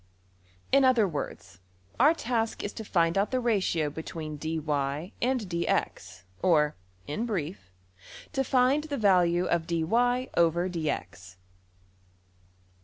In 0.71 0.83
other 0.83 1.07
words 1.07 1.59
our 1.99 2.15
task 2.15 2.63
is 2.63 2.73
to 2.73 2.83
find 2.83 3.19
out 3.19 3.29
the 3.29 3.39
ratio 3.39 3.91
between 3.91 4.35
$dy$~and~$dx$, 4.37 6.23
or, 6.41 6.73
in 7.05 7.27
brief, 7.27 7.69
to 8.33 8.43
find 8.43 8.85
the 8.85 8.97
value 8.97 9.45
of~$\dfrac{dy}{dx}$. 9.45 11.35